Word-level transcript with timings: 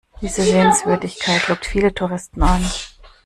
Diese 0.19 0.41
Sehenswürdigkeit 0.41 1.47
lockt 1.47 1.63
viele 1.67 1.93
Touristen 1.93 2.41
an. 2.41 2.65